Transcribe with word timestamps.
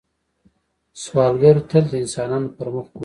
سوالګر 1.01 1.57
تل 1.69 1.85
د 1.91 1.93
انسانانو 2.03 2.47
پر 2.57 2.67
مخ 2.73 2.85
ګوري 2.91 2.99